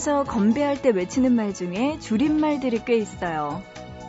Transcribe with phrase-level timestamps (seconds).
[0.00, 3.62] 모임에서 건배할 때 외치는 말 중에 줄임말들이 꽤 있어요.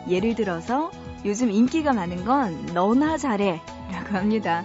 [0.08, 0.90] 예를 들어서
[1.26, 3.60] 요즘 인기가 많은 건 너나 잘해
[3.92, 4.64] 라고 합니다.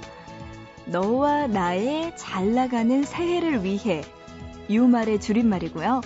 [0.86, 4.04] 너와 나의 잘 나가는 새해를 위해
[4.70, 6.02] 이 말의 줄임말이고요.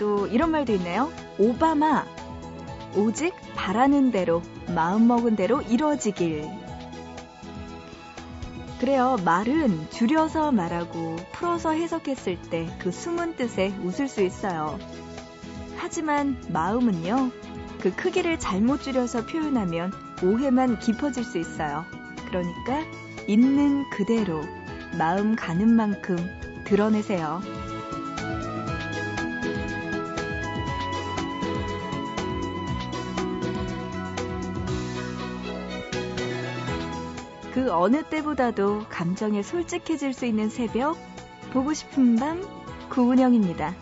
[0.00, 1.10] 또 이런 말도 있네요.
[1.38, 2.04] 오바마
[2.96, 4.42] 오직 바라는 대로
[4.74, 6.48] 마음먹은 대로 이루어지길
[8.82, 9.16] 그래요.
[9.24, 14.76] 말은 줄여서 말하고 풀어서 해석했을 때 그 숨은 뜻에 웃을 수 있어요.
[15.76, 17.30] 하지만 마음은요.
[17.80, 19.92] 그 크기를 잘못 줄여서 표현하면
[20.24, 21.84] 오해만 깊어질 수 있어요.
[22.26, 22.82] 그러니까
[23.28, 24.40] 있는 그대로
[24.98, 26.16] 마음 가는 만큼
[26.64, 27.40] 드러내세요.
[37.52, 40.96] 그 어느 때보다도 감정에 솔직해질 수 있는 새벽,
[41.52, 42.42] 보고 싶은 밤,
[42.88, 43.74] 구은영입니다.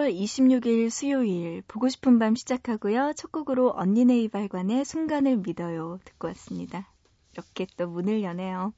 [0.00, 3.12] 12월 26일 수요일 보고 싶은 밤 시작하고요.
[3.16, 6.88] 첫 곡으로 언니네 이발관의 순간을 믿어요 듣고 왔습니다.
[7.32, 8.72] 이렇게 또 문을 여네요.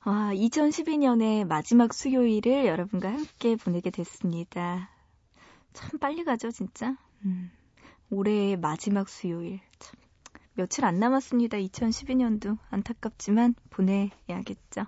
[0.00, 4.90] 아, 2012년의 마지막 수요일을 여러분과 함께 보내게 됐습니다.
[5.72, 6.96] 참 빨리 가죠, 진짜.
[7.24, 7.50] 음,
[8.10, 9.60] 올해의 마지막 수요일.
[9.78, 9.94] 참
[10.54, 11.56] 며칠 안 남았습니다.
[11.58, 14.86] 2012년도 안타깝지만 보내야겠죠.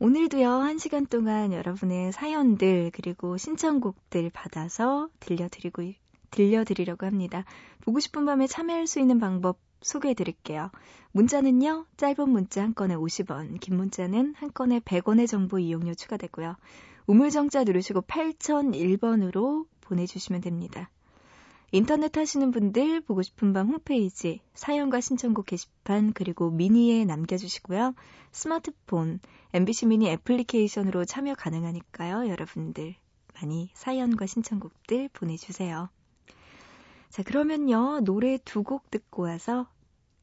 [0.00, 5.82] 오늘도요, 한 시간 동안 여러분의 사연들, 그리고 신청곡들 받아서 들려드리고,
[6.30, 7.44] 들려드리려고 합니다.
[7.80, 10.70] 보고 싶은 밤에 참여할 수 있는 방법 소개해 드릴게요.
[11.10, 16.54] 문자는요, 짧은 문자 한 건에 50원, 긴 문자는 한 건에 100원의 정보 이용료 추가되고요.
[17.08, 20.90] 우물정자 누르시고 8001번으로 보내주시면 됩니다.
[21.70, 27.94] 인터넷 하시는 분들 보고 싶은 밤 홈페이지 사연과 신청곡 게시판 그리고 미니에 남겨주시고요.
[28.32, 29.20] 스마트폰
[29.52, 32.28] MBC 미니 애플리케이션으로 참여 가능하니까요.
[32.28, 32.94] 여러분들
[33.34, 35.90] 많이 사연과 신청곡들 보내주세요.
[37.10, 39.68] 자 그러면요 노래 두 곡 듣고 와서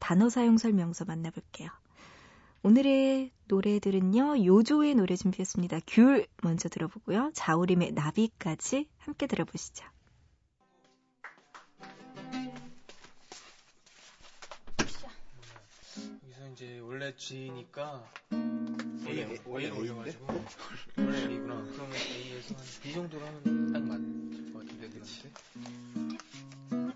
[0.00, 1.70] 단어 사용 설명서 만나볼게요.
[2.64, 5.78] 오늘의 노래들은요 요조의 노래 준비했습니다.
[5.86, 7.30] 귤 먼저 들어보고요.
[7.34, 9.86] 자우림의 나비까지 함께 들어보시죠.
[16.56, 20.26] 이제 원래 G니까 원래 원래 올려가지고
[20.96, 21.54] 원래 A구나.
[21.72, 25.30] 그러면 A에서 한이 정도로 하면 딱 맞을 것 같은데 그런데.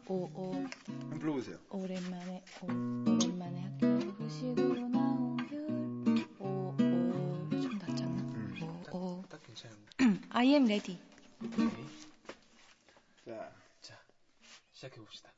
[0.09, 1.59] 오오 한번 불러보세요.
[1.69, 8.23] 오랜만에 오, 오랜만에 학교에 후식으로 나온 귤 오 오 좀 낮잖나?
[8.23, 10.27] 음, 오오 딱, 딱 괜찮은데.
[10.31, 10.99] I am ready.
[11.45, 11.87] 오케이.
[13.27, 13.95] 자, 자
[14.73, 15.31] 시작해 봅시다.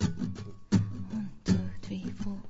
[0.00, 2.40] One, two, three, four.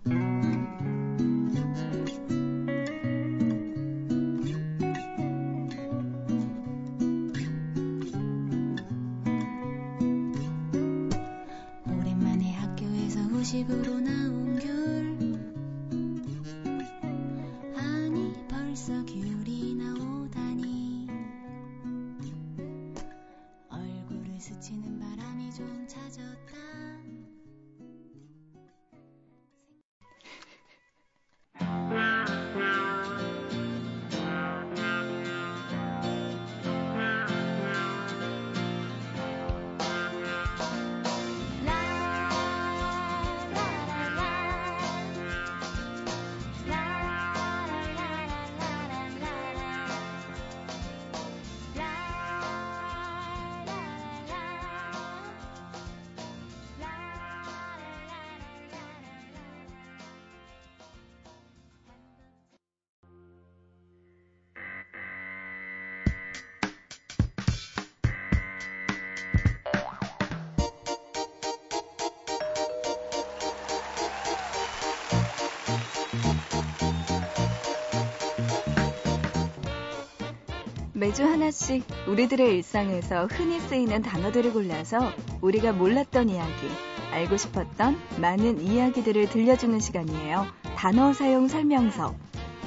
[80.97, 85.13] 매주 하나씩 우리들의 일상에서 흔히 쓰이는 단어들을 골라서
[85.43, 86.71] 우리가 몰랐던 이야기,
[87.13, 90.47] 알고 싶었던 많은 이야기들을 들려주는 시간이에요.
[90.75, 92.15] 단어 사용 설명서.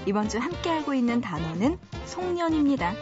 [0.05, 2.93] 이번 주 함께하고 있는 단어는 송년입니다.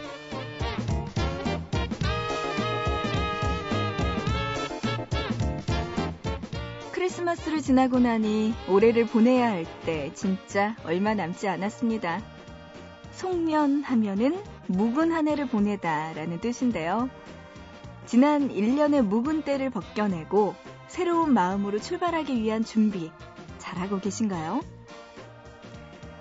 [6.93, 12.21] 크리스마스를 지나고 나니 올해를 보내야 할 때 진짜 얼마 남지 않았습니다.
[13.11, 17.09] 송년 하면은 묵은 한 해를 보내다 라는 뜻인데요.
[18.05, 20.55] 지난 1년의 묵은 때를 벗겨내고
[20.87, 23.11] 새로운 마음으로 출발하기 위한 준비
[23.57, 24.61] 잘하고 계신가요?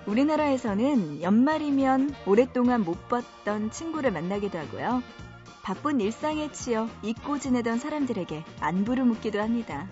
[0.05, 5.03] 우리나라에서는 연말이면 오랫동안 못 봤던 친구를 만나기도 하고요.
[5.63, 9.87] 바쁜 일상에 치여 잊고 지내던 사람들에게 안부를 묻기도 합니다.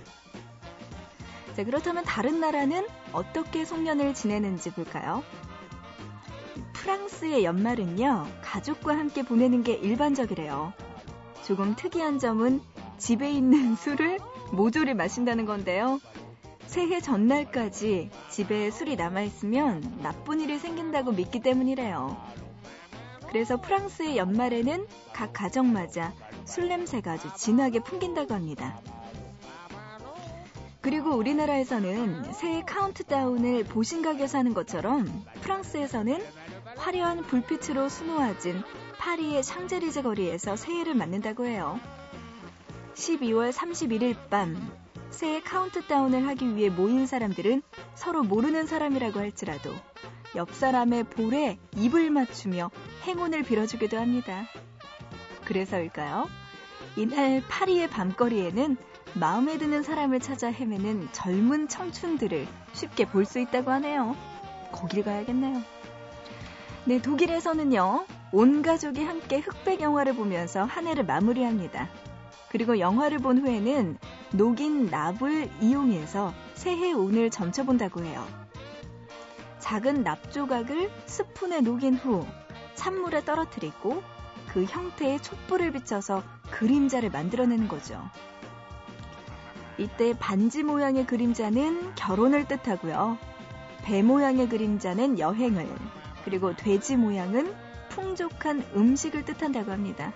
[1.56, 5.24] 자, 그렇다면 다른 나라는 어떻게 송년을 지내는지 볼까요?
[6.86, 10.72] 프랑스의 연말은요, 가족과 함께 보내는 게 일반적이래요.
[11.44, 12.62] 조금 특이한 점은
[13.00, 14.20] 집에 있는 술을
[14.52, 16.00] 모조리 마신다는 건데요.
[16.68, 22.16] 새해 전날까지 집에 술이 남아있으면 나쁜 일이 생긴다고 믿기 때문이래요.
[23.30, 26.14] 그래서 프랑스의 연말에는 각 가정마다
[26.46, 28.80] 술 냄새가 아주 진하게 풍긴다고 합니다.
[30.86, 36.24] 그리고 우리나라에서는 새해 카운트다운을 보신각에서 하는 것처럼 프랑스에서는
[36.78, 38.62] 화려한 불빛으로 수놓아진
[39.00, 41.80] 파리의 샹제리제 거리에서 새해를 맞는다고 해요.
[42.94, 44.56] 12월 31일 밤
[45.10, 47.64] 새해 카운트다운을 하기 위해 모인 사람들은
[47.96, 49.72] 서로 모르는 사람이라고 할지라도
[50.36, 52.70] 옆 사람의 볼에 입을 맞추며
[53.08, 54.46] 행운을 빌어주기도 합니다.
[55.46, 56.30] 그래서일까요?
[56.96, 58.78] 이날 파리의 밤거리에는
[59.18, 64.16] 마음에 드는 사람을 찾아 헤매는 젊은 청춘들을 쉽게 볼 수 있다고 하네요.
[64.74, 65.62] 거길 가야겠네요.
[66.84, 71.88] 네, 독일에서는요, 온 가족이 함께 흑백 영화를 보면서 한 해를 마무리합니다.
[72.50, 73.98] 그리고 영화를 본 후에는
[74.34, 78.28] 녹인 납을 이용해서 새해 운을 점쳐본다고 해요.
[79.60, 82.26] 작은 납 조각을 스푼에 녹인 후
[82.76, 84.04] 찬물에 떨어뜨리고
[84.50, 86.22] 그 형태의 촛불을 비춰서
[86.52, 88.02] 그림자를 만들어내는 거죠.
[89.78, 93.18] 이때 반지 모양의 그림자는 결혼을 뜻하고요.
[93.84, 95.68] 배 모양의 그림자는 여행을,
[96.24, 97.54] 그리고 돼지 모양은
[97.90, 100.14] 풍족한 음식을 뜻한다고 합니다.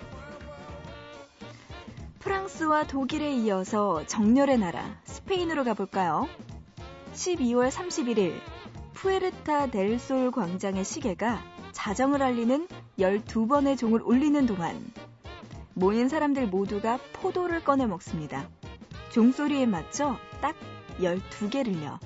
[2.20, 6.28] 프랑스와 독일에 이어서 정열의 나라 스페인으로 가볼까요?
[7.14, 8.34] 12월 31일
[8.94, 11.42] 푸에르타 델솔 광장의 시계가
[11.72, 12.68] 자정을 알리는
[12.98, 14.92] 12번의 종을 울리는 동안
[15.74, 18.50] 모인 사람들 모두가 포도를 꺼내 먹습니다.
[19.10, 20.56] 종소리에 맞춰 딱
[21.00, 22.00] 12개를요.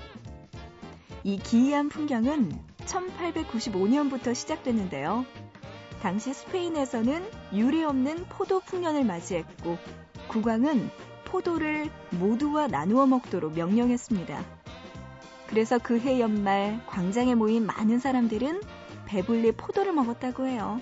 [1.22, 2.52] 이 기이한 풍경은
[2.86, 5.24] 1895년부터 시작됐는데요.
[6.02, 7.24] 당시 스페인에서는
[7.54, 9.78] 유례 없는 포도 풍년을 맞이했고
[10.28, 10.90] 국왕은
[11.24, 14.44] 포도를 모두와 나누어 먹도록 명령했습니다.
[15.46, 18.60] 그래서 그 해 연말 광장에 모인 많은 사람들은
[19.06, 20.80] 배불리 포도를 먹었다고 해요.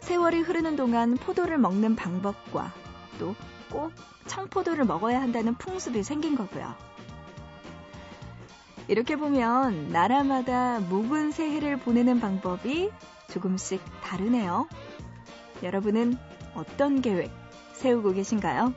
[0.00, 2.72] 세월이 흐르는 동안 포도를 먹는 방법과
[3.18, 3.34] 또
[3.70, 3.92] 꼭
[4.26, 6.74] 청포도를 먹어야 한다는 풍습이 생긴 거고요.
[8.88, 12.90] 이렇게 보면 나라마다 묵은 새해를 보내는 방법이
[13.28, 14.68] 조금씩 다르네요.
[15.62, 16.18] 여러분은
[16.54, 17.30] 어떤 계획
[17.74, 18.74] 세우고 계신가요?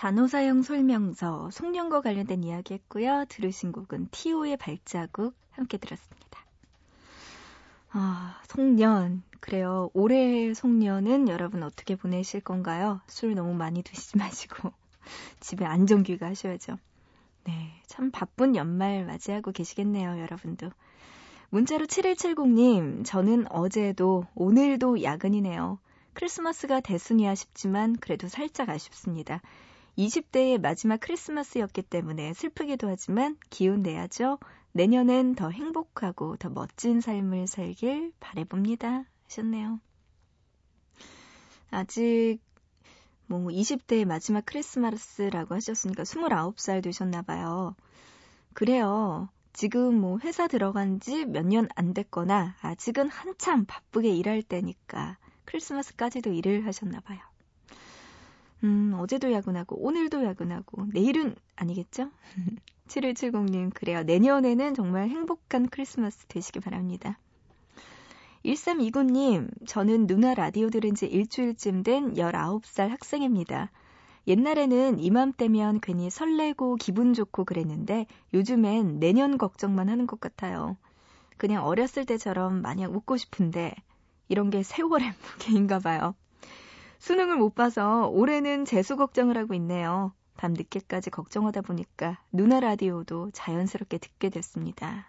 [0.00, 3.26] 단어 사용 설명서, 송년과 관련된 이야기 했고요.
[3.28, 6.40] 들으신 곡은 티오의 발자국 함께 들었습니다.
[7.90, 9.22] 아, 송년.
[9.40, 9.90] 그래요.
[9.92, 13.02] 올해 송년은 여러분 어떻게 보내실 건가요?
[13.08, 14.72] 술 너무 많이 드시지 마시고
[15.40, 16.78] 집에 안전 귀가 하셔야죠.
[17.44, 20.70] 네, 참 바쁜 연말 맞이하고 계시겠네요, 여러분도.
[21.50, 25.78] 문자로 7170님, 저는 어제도 오늘도 야근이네요.
[26.14, 29.42] 크리스마스가 대순이야 싶지만 그래도 살짝 아쉽습니다.
[30.00, 34.38] 20대의 마지막 크리스마스였기 때문에 슬프기도 하지만 기운 내야죠.
[34.72, 39.04] 내년엔 더 행복하고 더 멋진 삶을 살길 바래봅니다.
[39.26, 39.78] 하셨네요.
[41.70, 42.38] 아직
[43.26, 47.76] 뭐 20대의 마지막 크리스마스라고 하셨으니까 29살 되셨나 봐요.
[48.54, 49.28] 그래요.
[49.52, 56.32] 지금 뭐 회사 들어간 지 몇 년 안 됐거나 아직은 한참 바쁘게 일할 때니까 크리스마스까지도
[56.32, 57.20] 일을 하셨나 봐요.
[58.64, 62.10] 음, 어제도 야근하고 오늘도 야근하고 내일은 아니겠죠?
[62.88, 64.02] 7170님 그래요.
[64.02, 67.18] 내년에는 정말 행복한 크리스마스 되시기 바랍니다.
[68.44, 73.70] 1329님, 저는 누나 라디오 들은 지 일주일쯤 된 19살 학생입니다.
[74.26, 80.76] 옛날에는 이맘때면 괜히 설레고 기분 좋고 그랬는데 요즘엔 내년 걱정만 하는 것 같아요.
[81.36, 83.74] 그냥 어렸을 때처럼 마냥 웃고 싶은데
[84.28, 86.14] 이런 게 세월의 무게인가 봐요.
[87.00, 90.12] 수능을 못 봐서 올해는 재수 걱정을 하고 있네요.
[90.36, 95.06] 밤 늦게까지 걱정하다 보니까 누나 라디오도 자연스럽게 듣게 됐습니다.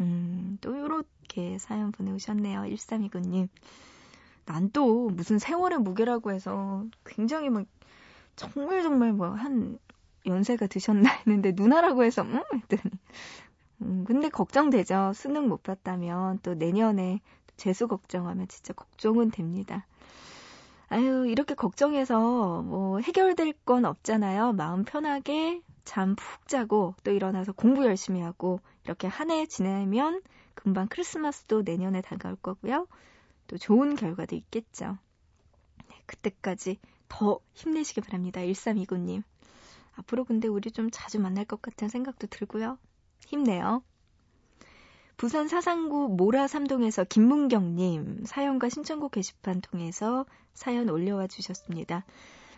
[0.00, 2.62] 음, 또 요렇게 사연 보내오셨네요.
[2.62, 3.48] 1329님.
[4.46, 7.66] 난 또 무슨 세월의 무게라고 해서 굉장히 막
[8.36, 9.78] 정말 정말 뭐 한
[10.26, 12.82] 연세가 드셨나 했는데 누나라고 해서 음 했더니
[13.82, 15.12] 음 근데 걱정되죠.
[15.14, 17.20] 수능 못 봤다면 또 내년에
[17.56, 19.86] 재수 걱정하면 진짜 걱정은 됩니다.
[20.94, 24.52] 아유 이렇게 걱정해서 뭐 해결될 건 없잖아요.
[24.52, 30.22] 마음 편하게 잠 푹 자고 또 일어나서 공부 열심히 하고 이렇게 한 해 지내면
[30.54, 32.86] 금방 크리스마스도 내년에 다가올 거고요.
[33.48, 34.96] 또 좋은 결과도 있겠죠.
[35.88, 38.40] 네, 그때까지 더 힘내시기 바랍니다.
[38.40, 39.22] 1329님.
[39.96, 42.78] 앞으로 근데 우리 좀 자주 만날 것 같은 생각도 들고요.
[43.26, 43.82] 힘내요.
[45.16, 52.04] 부산 사상구 모라 삼동에서 김문경님 사연과 신청곡 게시판 통해서 사연 올려와 주셨습니다.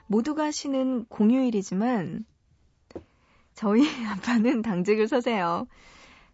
[0.06, 2.24] 모두가 쉬는 공휴일이지만
[3.54, 5.66] 저희 아빠는 당직을 서세요.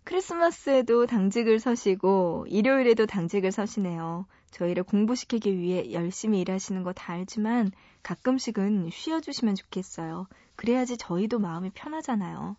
[0.05, 4.27] 크리스마스에도 당직을 서시고 일요일에도 당직을 서시네요.
[4.51, 7.71] 저희를 공부시키기 위해 열심히 일하시는 거 다 알지만
[8.03, 10.27] 가끔씩은 쉬어주시면 좋겠어요.
[10.57, 12.57] 그래야지 저희도 마음이 편하잖아요.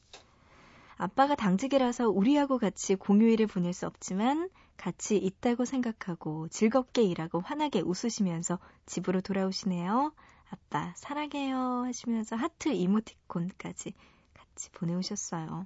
[0.97, 8.59] 아빠가 당직이라서 우리하고 같이 공휴일을 보낼 수 없지만 같이 있다고 생각하고 즐겁게 일하고 환하게 웃으시면서
[8.85, 10.13] 집으로 돌아오시네요.
[10.49, 13.93] 아빠 사랑해요 하시면서 하트 이모티콘까지
[14.33, 15.65] 같이 보내오셨어요.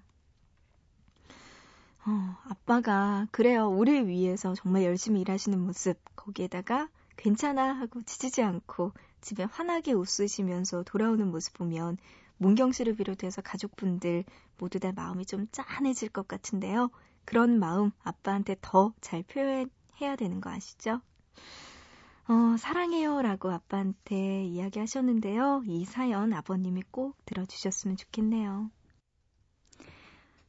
[2.05, 3.67] 어, 아빠가 그래요.
[3.67, 11.29] 우리 위해서 정말 열심히 일하시는 모습 거기에다가 괜찮아 하고 지지지 않고 집에 환하게 웃으시면서 돌아오는
[11.29, 11.97] 모습 보면
[12.37, 14.23] 문경 씨를 비롯해서 가족분들
[14.57, 16.89] 모두 다 마음이 좀 짠해질 것 같은데요.
[17.25, 21.01] 그런 마음 아빠한테 더 잘 표현해야 되는 거 아시죠?
[22.29, 25.63] 어, 사랑해요 라고 아빠한테 이야기하셨는데요.
[25.65, 28.69] 이 사연 아버님이 꼭 들어주셨으면 좋겠네요.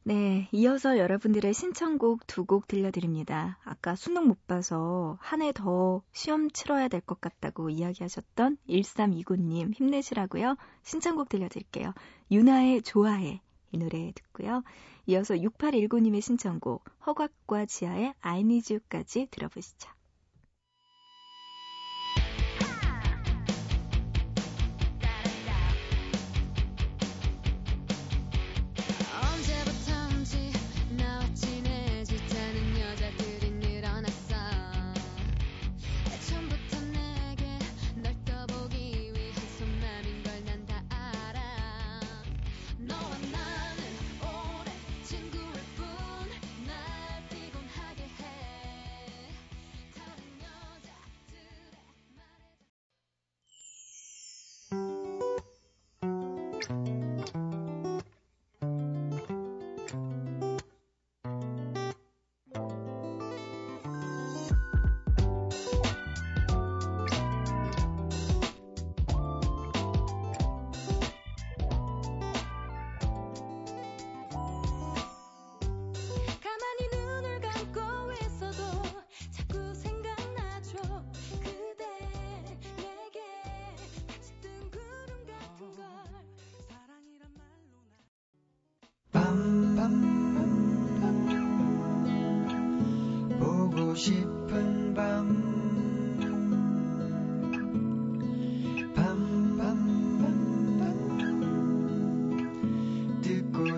[0.09, 3.59] 네, 이어서 여러분들의 신청곡 두 곡 들려드립니다.
[3.63, 10.55] 아까 수능 못 봐서 한 해 더 시험 치러야 될 것 같다고 이야기하셨던 1329님 힘내시라고요.
[10.83, 11.93] 신청곡 들려드릴게요.
[12.31, 14.63] 유나의 좋아해 이 노래 듣고요.
[15.05, 19.91] 이어서 6819님의 신청곡 허각과 지하의 I need you까지 들어보시죠.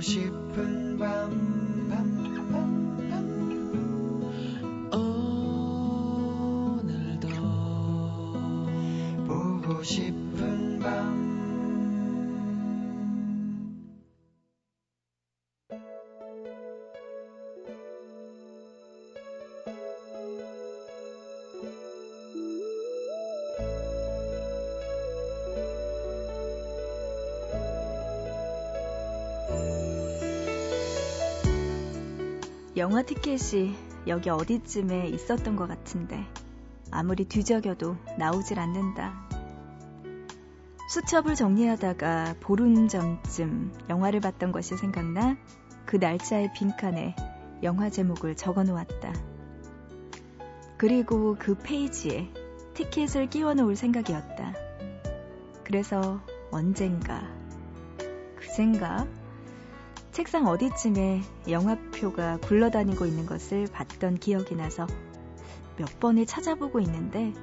[0.01, 1.60] 싶은 밤, 밤,
[32.81, 33.75] 영화 티켓이
[34.07, 36.25] 여기 어디쯤에 있었던 것 같은데
[36.89, 39.13] 아무리 뒤적여도 나오질 않는다.
[40.89, 45.37] 수첩을 정리하다가 보름 전쯤 영화를 봤던 것이 생각나
[45.85, 47.15] 그 날짜의 빈칸에
[47.61, 49.13] 영화 제목을 적어 놓았다.
[50.75, 52.31] 그리고 그 페이지에
[52.73, 54.55] 티켓을 끼워 놓을 생각이었다.
[55.63, 56.19] 그래서
[56.49, 57.21] 언젠가,
[58.37, 59.05] 그젠가,
[60.11, 64.85] 책상 어디쯤에 영화표가 굴러다니고 있는 것을 봤던 기억이 나서
[65.77, 67.33] 몇 번을 찾아보고 있는데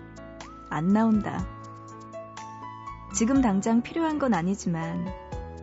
[0.69, 1.47] 안 나온다.
[3.15, 5.07] 지금 당장 필요한 건 아니지만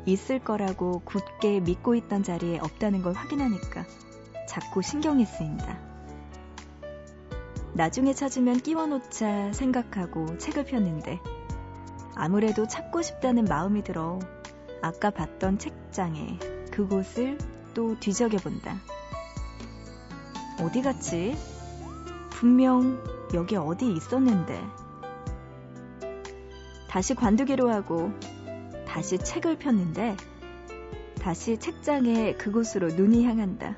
[0.08, 3.86] 있을 거라고 굳게 믿고 있던 자리에 없다는 걸 확인하니까
[4.48, 5.78] 자꾸 신경이 쓰인다.
[7.74, 11.20] 나중에 찾으면 끼워놓자 생각하고 책을 폈는데
[12.16, 14.18] 아무래도 찾고 싶다는 마음이 들어
[14.82, 17.38] 아까 봤던 책장에 그곳을
[17.74, 18.77] 또 뒤적여 본다.
[20.62, 21.38] 어디 갔지?
[22.32, 23.01] 분명
[23.34, 24.62] 여기 어디 있었는데.
[26.89, 28.12] 다시 관두기로 하고
[28.86, 30.17] 다시 책을 폈는데
[31.22, 33.77] 다시 책장에 그곳으로 눈이 향한다.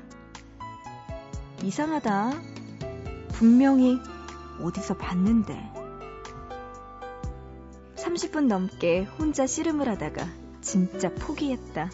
[1.62, 2.32] 이상하다.
[3.28, 4.00] 분명히
[4.60, 5.56] 어디서 봤는데.
[7.94, 10.26] 30분 넘게 혼자 씨름을 하다가
[10.60, 11.90] 진짜 포기했다.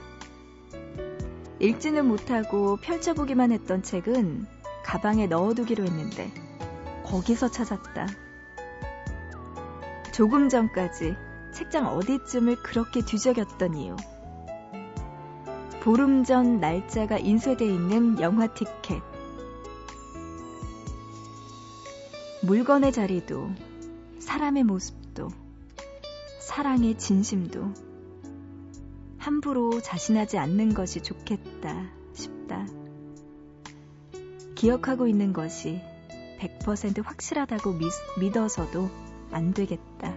[1.61, 4.47] 읽지는 못하고 펼쳐보기만 했던 책은
[4.85, 6.31] 가방에 넣어두기로 했는데
[7.05, 8.07] 거기서 찾았다.
[10.13, 11.17] 조금 전까지
[11.53, 13.97] 책장 어디쯤을 그렇게 뒤적였던 이유.
[15.81, 19.03] 보름 전 날짜가 인쇄돼 있는 영화 티켓.
[22.43, 23.51] 물건의 자리도,
[24.19, 25.29] 사람의 모습도,
[26.41, 27.73] 사랑의 진심도
[29.25, 32.67] 함부로 자신하지 않는 것이 좋겠다 싶다.
[34.55, 35.81] 기억하고 있는 것이
[36.41, 38.91] 100% 확실하다고 믿, 믿어서도
[39.31, 40.15] 안 되겠다.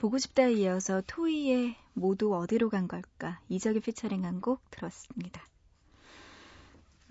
[0.00, 5.42] 보고 싶다에 이어서 토이의 모두 어디로 간 걸까 이적이 피처링한 곡 들었습니다.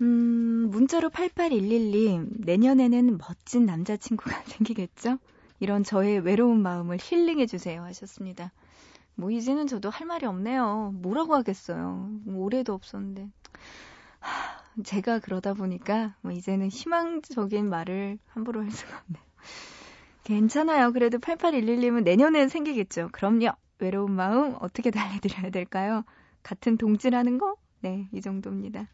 [0.00, 5.18] 음, 문자로 8811님, 내년에는 멋진 남자친구가 생기겠죠?
[5.60, 8.50] 이런 저의 외로운 마음을 힐링해주세요 하셨습니다.
[9.14, 10.92] 뭐, 이제는 저도 할 말이 없네요.
[10.94, 12.08] 뭐라고 하겠어요.
[12.24, 13.28] 뭐 올해도 없었는데.
[14.18, 19.24] 하, 제가 그러다 보니까, 뭐, 이제는 희망적인 말을 함부로 할 수가 없네요.
[20.24, 20.92] 괜찮아요.
[20.92, 23.08] 그래도 8811님은 내년엔 생기겠죠.
[23.12, 23.50] 그럼요.
[23.78, 26.04] 외로운 마음 어떻게 달래드려야 될까요?
[26.42, 27.56] 같은 동지라는 거?
[27.80, 28.88] 네, 이 정도입니다.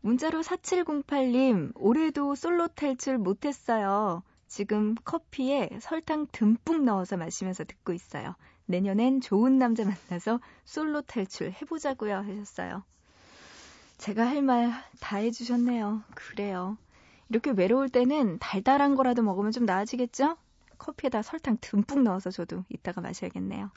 [0.00, 4.22] 문자로 4708님, 올해도 솔로 탈출 못했어요.
[4.46, 8.34] 지금 커피에 설탕 듬뿍 넣어서 마시면서 듣고 있어요.
[8.66, 12.84] 내년엔 좋은 남자 만나서 솔로 탈출 해보자고요 하셨어요.
[13.98, 16.02] 제가 할 말 다 해주셨네요.
[16.14, 16.76] 그래요.
[17.34, 20.36] 이렇게 외로울 때는 달달한 거라도 먹으면 좀 나아지겠죠?
[20.78, 23.72] 커피에다 설탕 듬뿍 넣어서 저도 이따가 마셔야겠네요.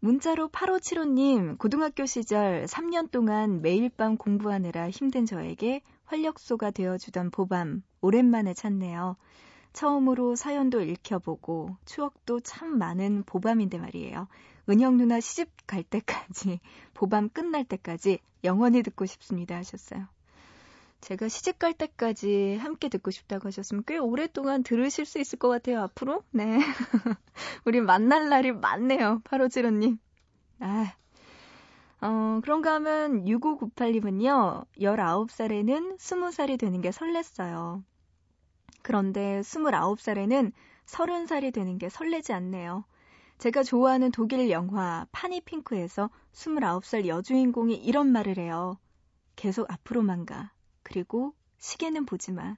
[0.00, 8.54] 문자로 8575님, 고등학교 시절 3년 동안 매일 밤 공부하느라 힘든 저에게 활력소가 되어주던 보밤, 오랜만에
[8.54, 9.16] 찾네요.
[9.74, 14.26] 처음으로 사연도 읽혀보고 추억도 참 많은 보밤인데 말이에요.
[14.70, 16.60] 은영 누나 시집 갈 때까지,
[16.94, 20.08] 보밤 끝날 때까지 영원히 듣고 싶습니다 하셨어요.
[21.02, 25.80] 제가 시집 갈 때까지 함께 듣고 싶다고 하셨으면 꽤 오랫동안 들으실 수 있을 것 같아요,
[25.80, 26.22] 앞으로.
[26.30, 26.60] 네.
[27.66, 29.98] 우리 만날 날이 많네요, 8575님.
[30.60, 30.94] 아.
[32.00, 37.82] 어, 그런가 하면 6598님은요, 19살에는 20살이 되는 게 설렜어요.
[38.82, 40.52] 그런데 29살에는
[40.86, 42.84] 30살이 되는 게 설레지 않네요.
[43.38, 48.78] 제가 좋아하는 독일 영화 파니핑크에서 29살 여주인공이 이런 말을 해요.
[49.34, 50.52] 계속 앞으로만 가.
[50.82, 52.56] 그리고 시계는 보지 마.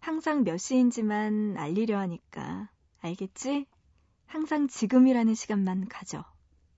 [0.00, 2.68] 항상 몇 시인지만 알리려 하니까.
[3.00, 3.66] 알겠지?
[4.26, 6.24] 항상 지금이라는 시간만 가져.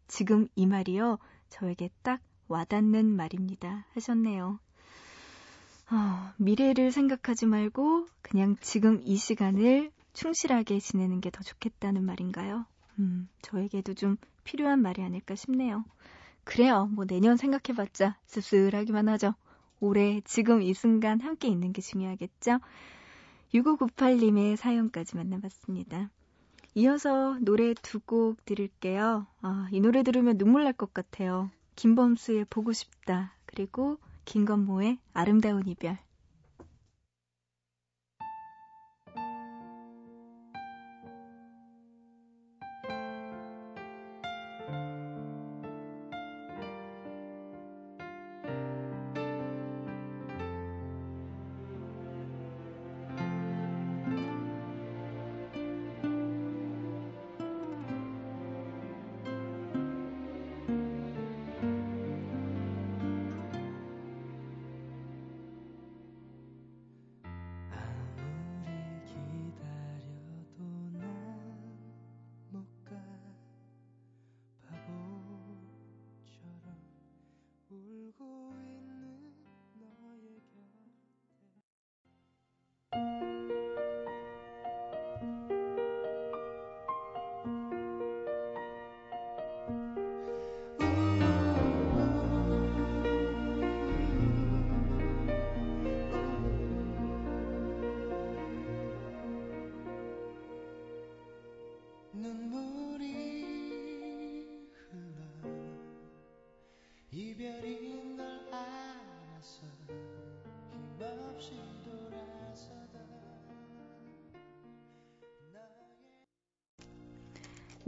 [0.06, 1.18] 지금 이 말이요.
[1.50, 3.84] 저에게 딱 와닿는 말입니다.
[3.94, 4.58] 하셨네요.
[5.90, 12.66] 어, 미래를 생각하지 말고 그냥 지금 이 시간을 충실하게 지내는 게 더 좋겠다는 말인가요?
[12.98, 15.84] 음, 저에게도 좀 필요한 말이 아닐까 싶네요.
[16.44, 16.86] 그래요.
[16.86, 19.34] 뭐 내년 생각해봤자 씁쓸하기만 하죠.
[19.80, 22.58] 올해 지금 이 순간 함께 있는 게 중요하겠죠?
[23.54, 26.10] 6598님의 사연까지 만나봤습니다.
[26.74, 29.26] 이어서 노래 두 곡 들을게요.
[29.42, 31.50] 아, 이 노래 들으면 눈물 날 것 같아요.
[31.76, 33.34] 김범수의 보고 싶다.
[33.46, 35.98] 그리고 김건모의 아름다운 이별.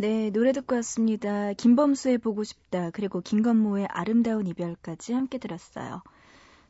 [0.01, 1.53] 네, 노래 듣고 왔습니다.
[1.53, 6.01] 김범수의 보고 싶다, 그리고 김건모의 아름다운 이별까지 함께 들었어요.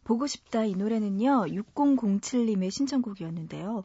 [0.03, 3.85] 보고 싶다 이 노래는요, 6007님의 신청곡이었는데요.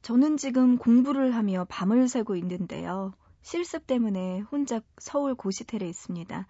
[0.00, 3.12] 저는 지금 공부를 하며 밤을 새고 있는데요.
[3.42, 6.46] 실습 때문에 혼자 서울 고시텔에 있습니다.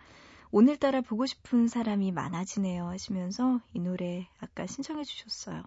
[0.53, 5.65] 오늘따라 보고 싶은 사람이 많아지네요 하시면서 이 노래 아까 신청해 주셨어요.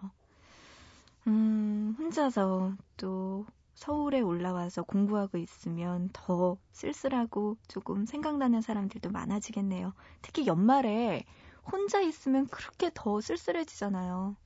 [1.26, 3.44] 음, 혼자서 또
[3.82, 9.92] 서울에 올라와서 공부하고 있으면 더 쓸쓸하고 조금 생각나는 사람들도 많아지겠네요.
[10.22, 11.24] 특히 연말에
[11.64, 14.36] 혼자 있으면 그렇게 더 쓸쓸해지잖아요.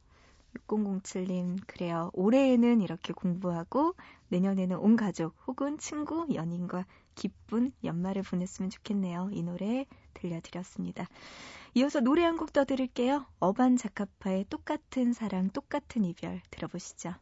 [0.55, 2.11] 6007님, 그래요.
[2.15, 3.95] 올해에는 이렇게 공부하고
[4.29, 9.29] 내년에는 온 가족 혹은 친구, 연인과 기쁜 연말을 보냈으면 좋겠네요.
[9.33, 11.07] 이 노래 들려드렸습니다.
[11.75, 13.27] 이어서 노래 한 곡 더 들을게요.
[13.39, 17.13] 어반 자카파의 똑같은 사랑, 똑같은 이별 들어보시죠.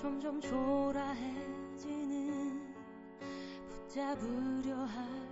[0.00, 1.84] 점점 초라해지는
[3.68, 5.29] 붙잡으려 할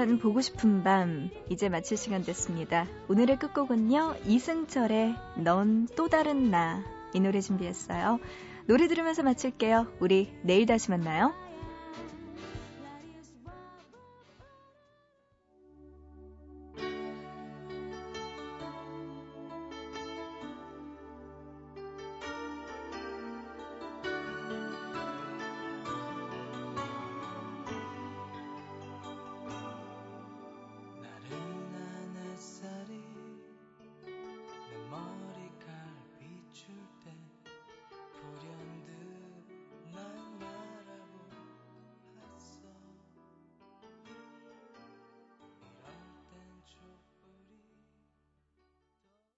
[0.00, 2.86] 함께한 보고 싶은 밤 이제 마칠 시간 됐습니다.
[3.08, 6.82] 오늘의 끝곡은요 이승철의 넌 또 다른 나
[7.12, 8.20] 이 노래 준비했어요.
[8.66, 9.88] 노래 들으면서 마칠게요.
[10.00, 11.34] 우리 내일 다시 만나요.